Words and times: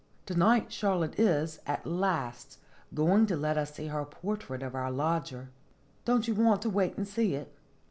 To 0.25 0.33
night 0.33 0.71
Charlotte 0.73 1.19
is, 1.19 1.59
at 1.67 1.85
last, 1.85 2.57
going 2.91 3.27
to 3.27 3.35
let 3.37 3.55
us 3.55 3.75
see 3.75 3.85
her 3.85 4.03
portrait 4.03 4.63
of 4.63 4.73
our 4.73 4.89
lodger. 4.91 5.51
Don't 6.05 6.27
you 6.27 6.33
want 6.33 6.63
to 6.63 6.71
wait 6.71 6.97
and 6.97 7.07
see 7.07 7.35
it?" 7.35 7.53